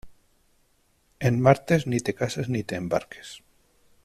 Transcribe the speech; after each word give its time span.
En 1.29 1.37
martes 1.49 1.87
ni 1.93 2.01
te 2.09 2.17
cases 2.23 2.53
ni 2.57 2.63
te 2.73 2.83
embarques. 2.85 3.37